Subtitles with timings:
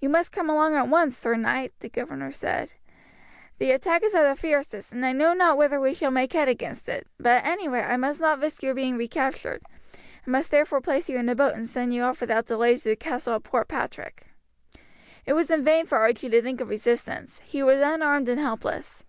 [0.00, 2.72] "You must come along at once, sir knight," the governor said.
[3.58, 6.48] "The attack is of the fiercest, and I know not whether we shall make head
[6.48, 9.62] against it, but at any rate I must not risk your being recaptured,
[10.24, 12.88] and must therefore place you in a boat and send you off without delay to
[12.88, 14.22] the castle at Port Patrick."
[15.26, 19.04] It was in vain for Archie to think of resistance, he was unarmed and helpless.